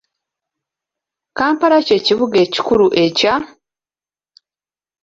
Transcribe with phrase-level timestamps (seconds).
[1.37, 3.35] Kampala kye kibuga ekikulu ekya?